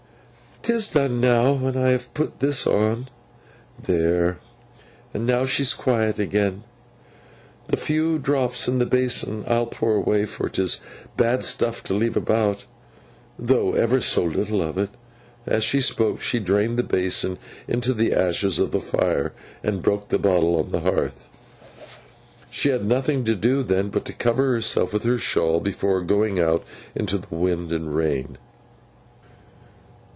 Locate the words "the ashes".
17.91-18.59